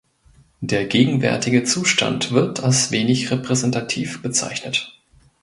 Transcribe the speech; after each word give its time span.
Der 0.61 0.87
gegenwärtige 0.87 1.63
Zustand 1.63 2.31
wird 2.31 2.63
als 2.63 2.89
wenig 2.89 3.29
repräsentativ 3.29 4.23
bezeichnet. 4.23 4.99